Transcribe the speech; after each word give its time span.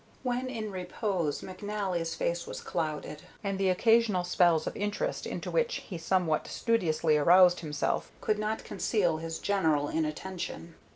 When 0.23 0.47
in 0.47 0.71
repose 0.71 1.41
McNally's 1.41 2.15
face 2.15 2.47
was 2.47 2.59
clouded, 2.61 3.21
and 3.43 3.59
the 3.59 3.69
occasional 3.69 4.23
spells 4.23 4.65
of 4.65 4.75
interest 4.75 5.27
into 5.27 5.51
which 5.51 5.75
he 5.75 5.99
somewhat 5.99 6.47
studiously 6.47 7.17
aroused 7.17 7.59
himself 7.59 8.11
could 8.19 8.39
not 8.39 8.63
conceal 8.63 9.17
his 9.17 9.37
general 9.37 9.89
inattention. 9.89 10.73